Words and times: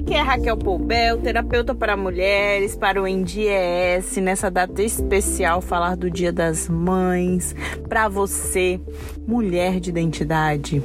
Aqui 0.00 0.14
é 0.14 0.22
Raquel 0.22 0.56
Poubel, 0.56 1.18
terapeuta 1.18 1.74
para 1.74 1.94
mulheres, 1.94 2.74
para 2.74 3.00
o 3.00 3.06
NDES, 3.06 4.16
nessa 4.16 4.50
data 4.50 4.82
especial 4.82 5.60
falar 5.60 5.94
do 5.94 6.10
Dia 6.10 6.32
das 6.32 6.70
Mães, 6.70 7.54
para 7.86 8.08
você, 8.08 8.80
mulher 9.26 9.78
de 9.78 9.90
identidade. 9.90 10.82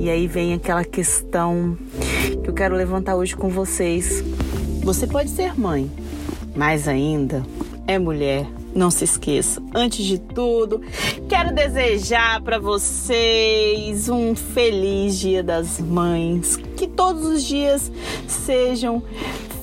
E 0.00 0.10
aí 0.10 0.26
vem 0.26 0.52
aquela 0.52 0.84
questão 0.84 1.78
que 2.42 2.50
eu 2.50 2.52
quero 2.52 2.74
levantar 2.74 3.14
hoje 3.14 3.36
com 3.36 3.48
vocês. 3.48 4.22
Você 4.82 5.06
pode 5.06 5.30
ser 5.30 5.58
mãe, 5.58 5.88
mas 6.56 6.88
ainda 6.88 7.44
é 7.86 8.00
mulher. 8.00 8.44
Não 8.74 8.90
se 8.90 9.04
esqueça, 9.04 9.62
antes 9.74 10.04
de 10.04 10.18
tudo, 10.18 10.80
quero 11.42 11.54
desejar 11.56 12.40
para 12.42 12.60
vocês 12.60 14.08
um 14.08 14.32
feliz 14.32 15.18
Dia 15.18 15.42
das 15.42 15.80
Mães. 15.80 16.56
Que 16.76 16.86
todos 16.86 17.24
os 17.24 17.42
dias 17.42 17.90
sejam 18.28 19.02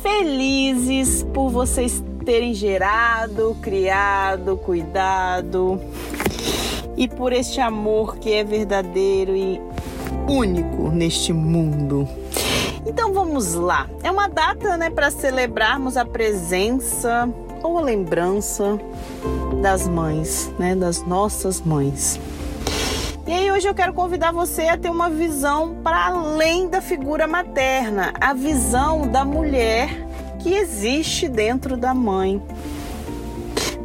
felizes 0.04 1.24
por 1.34 1.50
vocês 1.50 2.04
terem 2.26 2.54
gerado, 2.54 3.56
criado, 3.62 4.58
cuidado 4.58 5.80
e 6.98 7.08
por 7.08 7.32
este 7.32 7.62
amor 7.62 8.18
que 8.18 8.34
é 8.34 8.44
verdadeiro 8.44 9.34
e 9.34 9.62
único 10.28 10.90
neste 10.90 11.32
mundo. 11.32 12.06
Então 12.90 13.14
vamos 13.14 13.54
lá. 13.54 13.88
É 14.04 14.10
uma 14.10 14.28
data, 14.28 14.76
né, 14.76 14.90
para 14.90 15.12
celebrarmos 15.12 15.96
a 15.96 16.04
presença 16.04 17.30
ou 17.62 17.78
a 17.78 17.82
lembrança 17.82 18.80
das 19.62 19.88
mães, 19.88 20.52
né, 20.58 20.76
das 20.76 21.04
nossas 21.04 21.62
mães. 21.62 22.20
E 23.28 23.32
aí 23.32 23.52
hoje 23.52 23.68
eu 23.68 23.76
quero 23.76 23.94
convidar 23.94 24.34
você 24.34 24.64
a 24.64 24.76
ter 24.78 24.90
uma 24.90 25.08
visão 25.08 25.76
para 25.84 26.08
além 26.08 26.68
da 26.68 26.82
figura 26.82 27.28
materna, 27.28 28.12
a 28.20 28.34
visão 28.34 29.08
da 29.08 29.24
mulher 29.24 30.08
que 30.40 30.52
existe 30.52 31.30
dentro 31.30 31.78
da 31.78 31.94
mãe. 31.94 32.42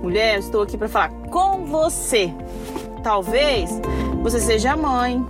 Mulher, 0.02 0.36
eu 0.36 0.40
estou 0.40 0.62
aqui 0.62 0.78
para 0.78 0.88
falar 0.88 1.10
com 1.30 1.66
você. 1.66 2.32
Talvez 3.02 3.70
você 4.22 4.40
seja 4.40 4.74
mãe, 4.74 5.22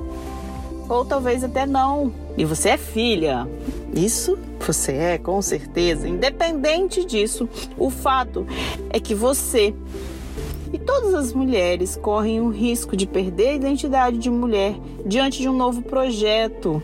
ou 0.89 1.05
talvez 1.05 1.45
até 1.45 1.67
não. 1.67 2.13
E 2.37 2.45
você 2.45 2.71
é 2.71 2.77
filha. 2.77 3.49
Isso 3.95 4.39
você 4.61 4.93
é, 4.93 5.19
com 5.19 5.41
certeza. 5.43 6.09
Independente 6.09 7.05
disso, 7.05 7.49
o 7.77 7.91
fato 7.91 8.47
é 8.91 8.99
que 8.99 9.15
você 9.15 9.75
e 10.73 10.79
todas 10.79 11.15
as 11.15 11.33
mulheres 11.33 11.95
correm 11.95 12.41
o 12.41 12.49
risco 12.49 12.97
de 12.97 13.07
perder 13.07 13.51
a 13.51 13.55
identidade 13.55 14.19
de 14.19 14.29
mulher 14.29 14.75
diante 15.07 15.41
de 15.41 15.49
um 15.49 15.57
novo 15.57 15.83
projeto. 15.83 16.83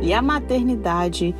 E 0.00 0.14
a 0.14 0.22
maternidade 0.22 1.34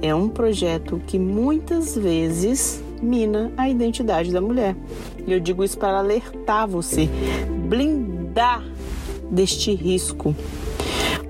é 0.00 0.14
um 0.14 0.28
projeto 0.28 1.02
que 1.06 1.18
muitas 1.18 1.96
vezes 1.96 2.82
mina 3.02 3.52
a 3.56 3.68
identidade 3.68 4.30
da 4.30 4.40
mulher. 4.40 4.76
E 5.26 5.32
eu 5.32 5.40
digo 5.40 5.64
isso 5.64 5.76
para 5.76 5.98
alertar 5.98 6.68
você, 6.68 7.08
blindar 7.68 8.64
deste 9.28 9.74
risco 9.74 10.36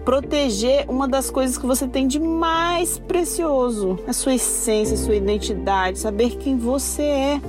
proteger 0.04 0.84
uma 0.88 1.06
das 1.06 1.30
coisas 1.30 1.56
que 1.56 1.66
você 1.66 1.86
tem 1.86 2.06
de 2.06 2.18
mais 2.18 2.98
precioso, 2.98 3.98
a 4.06 4.12
sua 4.12 4.34
essência, 4.34 4.94
a 4.94 4.98
sua 4.98 5.16
identidade, 5.16 5.98
saber 5.98 6.36
quem 6.36 6.56
você 6.56 7.02
é. 7.02 7.40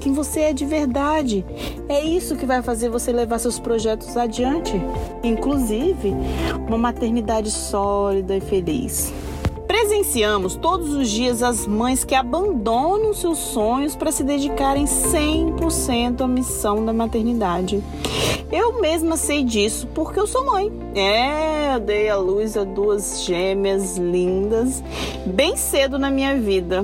Quem 0.00 0.12
você 0.12 0.40
é 0.40 0.52
de 0.52 0.64
verdade. 0.64 1.44
É 1.88 2.04
isso 2.04 2.36
que 2.36 2.46
vai 2.46 2.62
fazer 2.62 2.88
você 2.88 3.10
levar 3.10 3.40
seus 3.40 3.58
projetos 3.58 4.16
adiante, 4.16 4.72
inclusive 5.24 6.14
uma 6.66 6.78
maternidade 6.78 7.50
sólida 7.50 8.36
e 8.36 8.40
feliz. 8.40 9.12
Presenciamos 9.78 10.56
todos 10.56 10.94
os 10.94 11.10
dias 11.10 11.42
as 11.42 11.66
mães 11.66 12.02
que 12.02 12.14
abandonam 12.14 13.12
seus 13.12 13.36
sonhos 13.36 13.94
para 13.94 14.10
se 14.10 14.24
dedicarem 14.24 14.86
100% 14.86 16.22
à 16.22 16.26
missão 16.26 16.82
da 16.82 16.94
maternidade. 16.94 17.84
Eu 18.50 18.80
mesma 18.80 19.18
sei 19.18 19.44
disso 19.44 19.86
porque 19.88 20.18
eu 20.18 20.26
sou 20.26 20.46
mãe. 20.46 20.72
É, 20.94 21.74
eu 21.74 21.80
dei 21.80 22.08
a 22.08 22.16
luz 22.16 22.56
a 22.56 22.64
duas 22.64 23.22
gêmeas 23.22 23.98
lindas 23.98 24.82
bem 25.26 25.58
cedo 25.58 25.98
na 25.98 26.10
minha 26.10 26.34
vida. 26.40 26.82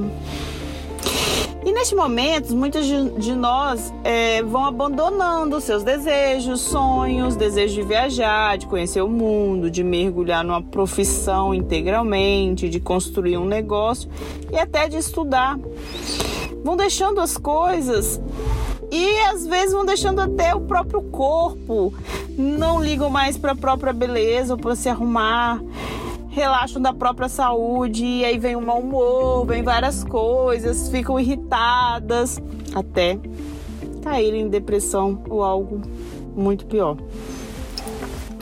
Neste 1.82 1.97
momento, 1.97 2.54
muitas 2.54 2.87
de 2.87 3.34
nós 3.34 3.93
é, 4.04 4.41
vão 4.41 4.65
abandonando 4.65 5.60
seus 5.60 5.82
desejos, 5.82 6.60
sonhos, 6.60 7.34
desejos 7.34 7.75
de 7.75 7.82
viajar, 7.82 8.56
de 8.56 8.69
conhecer 8.69 9.03
o 9.03 9.09
mundo, 9.09 9.69
de 9.69 9.82
mergulhar 9.82 10.44
numa 10.44 10.62
profissão 10.62 11.53
integralmente, 11.53 12.69
de 12.69 12.78
construir 12.78 13.37
um 13.37 13.47
negócio 13.47 14.09
e 14.53 14.56
até 14.56 14.88
de 14.88 14.97
estudar. 14.97 15.59
Vão 16.62 16.76
deixando 16.76 17.21
as 17.21 17.37
coisas 17.37 18.21
e 18.88 19.19
às 19.22 19.44
vezes 19.44 19.72
vão 19.72 19.84
deixando 19.84 20.21
até 20.21 20.54
o 20.54 20.60
próprio 20.60 21.03
corpo. 21.03 21.92
Não 22.38 22.81
ligam 22.81 23.10
mais 23.10 23.37
para 23.37 23.53
a 23.53 23.56
própria 23.56 23.92
beleza 23.92 24.54
ou 24.54 24.60
para 24.60 24.76
se 24.76 24.88
arrumar 24.88 25.60
relaxam 26.32 26.81
da 26.81 26.94
própria 26.94 27.28
saúde, 27.28 28.04
e 28.04 28.25
aí 28.25 28.38
vem 28.38 28.56
o 28.56 28.60
mau 28.60 28.81
humor, 28.81 29.47
vem 29.47 29.62
várias 29.62 30.03
coisas, 30.03 30.88
ficam 30.88 31.20
irritadas, 31.20 32.41
até 32.75 33.19
caírem 34.03 34.41
em 34.41 34.48
depressão 34.48 35.22
ou 35.28 35.44
algo 35.44 35.82
muito 36.34 36.65
pior. 36.65 36.97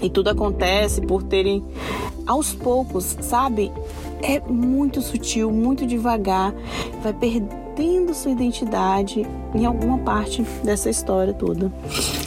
E 0.01 0.09
tudo 0.09 0.31
acontece 0.31 1.01
por 1.01 1.25
terem 1.25 1.65
aos 2.27 2.55
poucos, 2.55 3.17
sabe? 3.21 3.73
É 4.23 4.39
muito 4.41 5.03
sutil, 5.03 5.51
muito 5.51 5.85
devagar, 5.85 6.55
vai 7.03 7.13
perdendo 7.13 7.70
sua 8.21 8.33
identidade 8.33 9.27
em 9.55 9.65
alguma 9.65 9.99
parte 9.99 10.43
dessa 10.63 10.91
história 10.91 11.33
toda. 11.33 11.73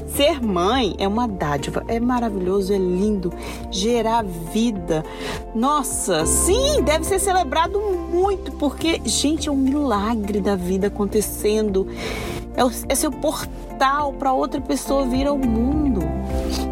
Ser 0.08 0.42
mãe 0.42 0.96
é 0.98 1.08
uma 1.08 1.28
dádiva, 1.28 1.84
é 1.88 2.00
maravilhoso, 2.00 2.74
é 2.74 2.78
lindo, 2.78 3.32
gerar 3.72 4.24
vida. 4.24 5.04
Nossa, 5.56 6.26
sim, 6.26 6.82
deve 6.84 7.06
ser 7.06 7.20
celebrado 7.20 7.80
muito, 7.80 8.52
porque, 8.54 9.02
gente, 9.06 9.50
é 9.50 9.52
um 9.52 9.56
milagre 9.56 10.42
da 10.42 10.56
vida 10.56 10.88
acontecendo. 10.88 11.88
É, 12.56 12.64
o, 12.64 12.72
é 12.90 12.96
seu 12.96 13.12
portal 13.12 14.14
para 14.14 14.34
outra 14.34 14.62
pessoa 14.62 15.06
vir 15.06 15.28
ao 15.28 15.38
mundo. 15.38 16.02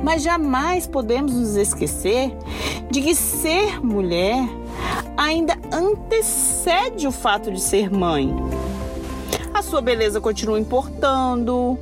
Mas 0.04 0.24
jamais 0.24 0.88
podemos 0.88 1.34
nos 1.34 1.56
esquecer 1.56 2.36
de 2.90 3.02
que 3.02 3.16
ser 3.16 3.84
mulher 3.84 4.48
ainda 5.16 5.58
antecede 5.72 7.08
o 7.08 7.12
fato 7.12 7.52
de 7.52 7.60
ser 7.60 7.92
mãe. 7.92 8.34
Sua 9.62 9.80
beleza 9.80 10.20
continua 10.20 10.60
importando, 10.60 11.78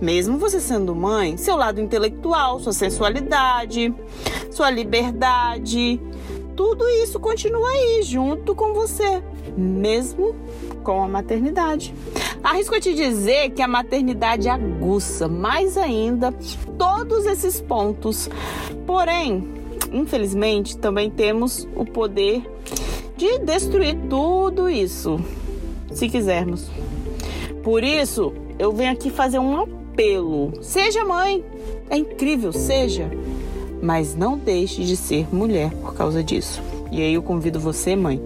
mesmo 0.00 0.38
você 0.38 0.60
sendo 0.60 0.92
mãe, 0.92 1.36
seu 1.36 1.56
lado 1.56 1.80
intelectual, 1.80 2.58
sua 2.58 2.72
sensualidade, 2.72 3.94
sua 4.50 4.70
liberdade, 4.70 6.00
tudo 6.56 6.88
isso 6.88 7.20
continua 7.20 7.68
aí 7.68 8.02
junto 8.02 8.56
com 8.56 8.74
você, 8.74 9.22
mesmo 9.56 10.34
com 10.82 11.04
a 11.04 11.06
maternidade. 11.06 11.94
Arrisco 12.42 12.74
a 12.74 12.80
te 12.80 12.92
dizer 12.92 13.50
que 13.50 13.62
a 13.62 13.68
maternidade 13.68 14.48
aguça 14.48 15.28
mais 15.28 15.76
ainda 15.76 16.34
todos 16.76 17.24
esses 17.24 17.60
pontos. 17.60 18.28
Porém, 18.84 19.46
infelizmente, 19.92 20.76
também 20.76 21.08
temos 21.08 21.68
o 21.76 21.84
poder 21.84 22.42
de 23.16 23.38
destruir 23.38 23.96
tudo 24.10 24.68
isso, 24.68 25.20
se 25.92 26.08
quisermos. 26.08 26.68
Por 27.62 27.82
isso, 27.84 28.32
eu 28.58 28.72
venho 28.72 28.92
aqui 28.92 29.10
fazer 29.10 29.38
um 29.38 29.62
apelo. 29.62 30.52
Seja 30.62 31.04
mãe, 31.04 31.44
é 31.90 31.96
incrível, 31.96 32.52
seja. 32.52 33.10
Mas 33.82 34.14
não 34.14 34.36
deixe 34.36 34.84
de 34.84 34.96
ser 34.96 35.32
mulher 35.34 35.70
por 35.74 35.94
causa 35.94 36.22
disso. 36.22 36.62
E 36.90 37.02
aí 37.02 37.14
eu 37.14 37.22
convido 37.22 37.60
você, 37.60 37.94
mãe, 37.94 38.20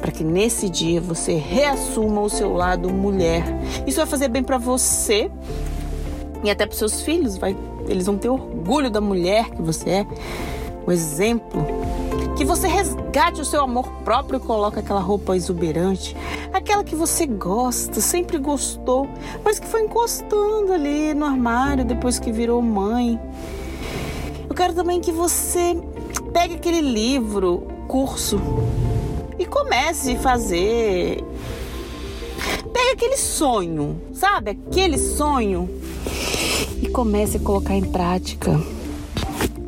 para 0.00 0.10
que 0.10 0.24
nesse 0.24 0.68
dia 0.68 1.00
você 1.00 1.34
reassuma 1.34 2.20
o 2.20 2.30
seu 2.30 2.52
lado 2.52 2.90
mulher. 2.90 3.44
Isso 3.86 3.98
vai 3.98 4.06
fazer 4.06 4.28
bem 4.28 4.42
para 4.42 4.58
você 4.58 5.30
e 6.42 6.50
até 6.50 6.64
para 6.64 6.76
seus 6.76 7.02
filhos, 7.02 7.36
vai, 7.36 7.54
eles 7.86 8.06
vão 8.06 8.16
ter 8.16 8.30
orgulho 8.30 8.90
da 8.90 9.00
mulher 9.00 9.50
que 9.50 9.60
você 9.60 9.90
é, 9.90 10.06
o 10.86 10.90
exemplo 10.90 11.66
que 12.40 12.44
você 12.46 12.66
resgate 12.66 13.38
o 13.42 13.44
seu 13.44 13.62
amor 13.64 13.86
próprio 14.02 14.38
e 14.38 14.40
coloque 14.40 14.78
aquela 14.78 15.02
roupa 15.02 15.36
exuberante, 15.36 16.16
aquela 16.54 16.82
que 16.82 16.96
você 16.96 17.26
gosta, 17.26 18.00
sempre 18.00 18.38
gostou, 18.38 19.06
mas 19.44 19.58
que 19.58 19.66
foi 19.66 19.82
encostando 19.82 20.72
ali 20.72 21.12
no 21.12 21.26
armário 21.26 21.84
depois 21.84 22.18
que 22.18 22.32
virou 22.32 22.62
mãe. 22.62 23.20
Eu 24.48 24.54
quero 24.54 24.72
também 24.72 25.02
que 25.02 25.12
você 25.12 25.76
pegue 26.32 26.54
aquele 26.54 26.80
livro, 26.80 27.68
curso, 27.86 28.40
e 29.38 29.44
comece 29.44 30.12
a 30.12 30.20
fazer. 30.20 31.22
Pegue 32.72 32.92
aquele 32.94 33.18
sonho, 33.18 34.00
sabe? 34.14 34.52
Aquele 34.52 34.96
sonho 34.96 35.68
e 36.80 36.88
comece 36.88 37.36
a 37.36 37.40
colocar 37.40 37.74
em 37.74 37.84
prática 37.84 38.58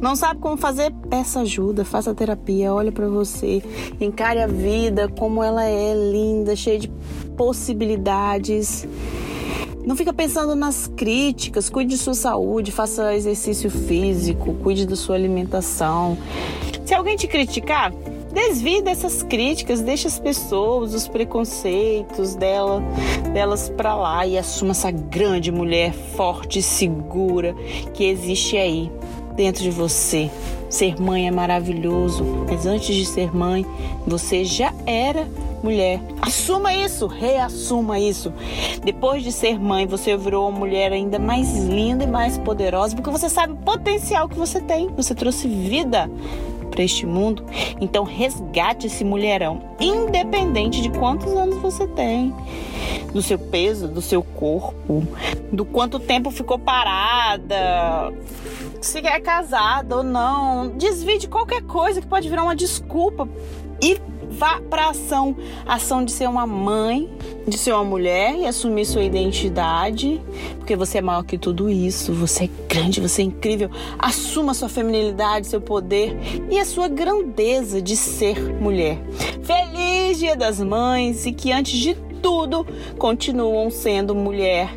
Não 0.03 0.17
sabe 0.17 0.41
como 0.41 0.57
fazer? 0.57 0.93
Peça 1.09 1.43
ajuda, 1.43 1.85
faça 1.85 2.13
terapia, 2.13 2.75
olha 2.75 2.91
para 2.91 3.09
você, 3.09 3.63
encare 4.01 4.41
a 4.41 4.49
vida 4.49 5.09
como 5.09 5.45
ela 5.45 5.65
é 5.65 5.95
linda, 5.95 6.57
cheia 6.57 6.77
de 6.77 6.89
possibilidades. 7.37 8.85
Não 9.87 9.95
fica 9.95 10.13
pensando 10.13 10.57
nas 10.57 10.89
críticas, 10.89 11.71
cuide 11.71 11.91
de 11.91 11.99
sua 11.99 12.15
saúde, 12.15 12.73
faça 12.73 13.15
exercício 13.15 13.71
físico, 13.71 14.55
cuide 14.55 14.89
da 14.89 14.97
sua 14.97 15.15
alimentação. 15.15 16.19
Se 16.85 16.93
alguém 16.95 17.15
te 17.15 17.29
criticar, 17.29 17.93
desvie 18.35 18.83
dessas 18.83 19.23
críticas, 19.23 19.83
deixe 19.83 20.09
as 20.09 20.19
pessoas, 20.19 20.95
os 20.95 21.07
preconceitos 21.07 22.35
dela, 22.35 22.83
delas 23.33 23.69
para 23.69 23.95
lá 23.95 24.27
e 24.27 24.37
assuma 24.37 24.73
essa 24.73 24.91
grande 24.91 25.53
mulher 25.53 25.93
forte 25.93 26.59
e 26.59 26.63
segura 26.63 27.55
que 27.95 28.03
existe 28.05 28.57
aí 28.57 28.91
dentro 29.33 29.63
de 29.63 29.71
você. 29.71 30.31
Ser 30.69 31.01
mãe 31.01 31.29
é 31.29 31.31
maravilhoso, 31.31 32.25
mas 32.49 32.65
antes 32.65 32.95
de 32.95 33.05
ser 33.05 33.35
mãe, 33.35 33.67
você 34.07 34.45
já 34.45 34.73
era 34.87 35.29
mulher. 35.63 36.01
Assuma 36.21 36.75
isso, 36.75 37.07
reassuma 37.07 37.99
isso. 37.99 38.33
Depois 38.83 39.23
de 39.23 39.31
ser 39.31 39.59
mãe, 39.61 39.87
você 39.87 40.17
virou 40.17 40.49
uma 40.49 40.59
mulher 40.59 40.93
ainda 40.93 41.19
mais 41.19 41.59
linda 41.59 42.05
e 42.05 42.07
mais 42.07 42.39
poderosa, 42.39 42.97
porque 42.97 43.11
você 43.11 43.29
sabe 43.29 43.53
o 43.53 43.57
potencial 43.57 44.29
que 44.29 44.39
você 44.39 44.61
tem. 44.61 44.89
Você 44.97 45.15
trouxe 45.15 45.47
vida 45.47 46.11
para 46.71 46.83
este 46.83 47.07
mundo. 47.07 47.45
Então 47.81 48.03
resgate 48.03 48.87
esse 48.87 49.05
mulherão, 49.05 49.61
independente 49.79 50.81
de 50.81 50.91
quantos 50.91 51.33
anos 51.33 51.57
você 51.59 51.87
tem, 51.87 52.35
do 53.13 53.21
seu 53.23 53.39
peso, 53.39 53.89
do 53.89 54.01
seu 54.01 54.23
corpo, 54.23 55.07
do 55.53 55.65
quanto 55.65 55.99
tempo 55.99 56.31
ficou 56.31 56.59
parada, 56.59 58.13
se 58.81 58.99
é 58.99 59.21
casada 59.21 59.99
ou 59.99 60.03
não. 60.03 60.69
Desvie 60.77 61.19
de 61.19 61.29
qualquer 61.29 61.63
coisa 61.63 62.01
que 62.01 62.07
pode 62.07 62.29
virar 62.29 62.43
uma 62.43 62.57
desculpa 62.57 63.29
e 63.83 64.01
vá 64.33 64.61
para 64.61 64.89
ação, 64.89 65.37
ação 65.67 66.05
de 66.05 66.11
ser 66.11 66.29
uma 66.29 66.47
mãe, 66.47 67.11
de 67.47 67.59
ser 67.59 67.73
uma 67.73 67.85
mulher 67.85 68.35
e 68.35 68.47
assumir 68.47 68.87
sua 68.87 69.05
identidade, 69.05 70.21
porque 70.59 70.75
você 70.75 70.99
é 70.99 71.03
maior 71.03 71.23
que 71.23 71.37
tudo 71.37 71.69
isso, 71.69 72.13
você 72.13 72.45
é 72.45 72.51
grande, 72.69 73.01
você 73.01 73.23
é 73.23 73.25
incrível. 73.27 73.71
Assuma 73.99 74.55
sua 74.55 74.69
feminilidade, 74.69 75.47
seu 75.47 75.61
poder 75.61 76.17
e 76.51 76.59
a 76.59 76.65
sua 76.65 76.89
grandeza 76.89 77.83
de 77.83 77.95
ser 77.97 78.39
mulher. 78.61 78.99
Feliz 79.43 80.19
Dia 80.19 80.37
das 80.37 80.61
Mães 80.61 81.27
e 81.27 81.33
que 81.33 81.53
antes 81.53 81.79
de 81.79 81.97
tudo 82.23 82.65
continuam 82.97 83.71
sendo 83.71 84.15
mulher. 84.15 84.71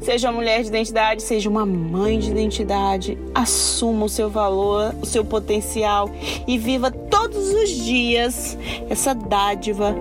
Seja 0.00 0.28
uma 0.28 0.36
mulher 0.36 0.62
de 0.62 0.68
identidade, 0.68 1.22
seja 1.22 1.50
uma 1.50 1.66
mãe 1.66 2.18
de 2.18 2.30
identidade, 2.30 3.18
assuma 3.34 4.06
o 4.06 4.08
seu 4.08 4.30
valor, 4.30 4.94
o 5.02 5.06
seu 5.06 5.24
potencial 5.24 6.10
e 6.46 6.56
viva 6.56 6.90
todos 6.90 7.52
os 7.52 7.70
dias 7.70 8.56
essa 8.88 9.14
dádiva, 9.14 9.94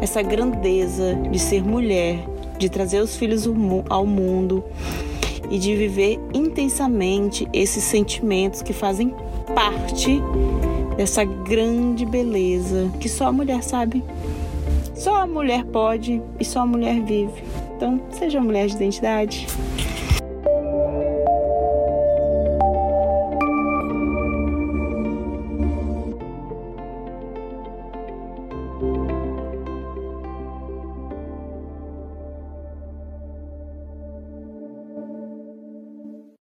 essa 0.00 0.20
grandeza 0.20 1.14
de 1.30 1.38
ser 1.38 1.62
mulher, 1.62 2.18
de 2.58 2.68
trazer 2.68 3.00
os 3.00 3.16
filhos 3.16 3.48
ao 3.88 4.04
mundo 4.04 4.64
e 5.48 5.58
de 5.58 5.76
viver 5.76 6.18
intensamente 6.34 7.48
esses 7.52 7.84
sentimentos 7.84 8.62
que 8.62 8.72
fazem 8.72 9.14
parte 9.54 10.20
dessa 10.96 11.24
grande 11.24 12.04
beleza 12.04 12.90
que 13.00 13.08
só 13.08 13.26
a 13.26 13.32
mulher 13.32 13.62
sabe. 13.62 14.02
Só 14.94 15.22
a 15.22 15.26
mulher 15.26 15.64
pode 15.64 16.22
e 16.38 16.44
só 16.44 16.60
a 16.60 16.66
mulher 16.66 17.02
vive. 17.02 17.42
Então, 17.76 18.00
seja 18.10 18.40
mulher 18.40 18.66
de 18.66 18.76
identidade. 18.76 19.46